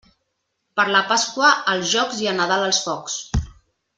Per 0.79 0.85
la 0.95 1.01
Pasqua 1.11 1.51
els 1.75 1.91
jocs 1.93 2.23
i 2.25 2.31
a 2.33 2.35
Nadal 2.41 2.67
els 2.71 2.83
focs. 2.89 3.21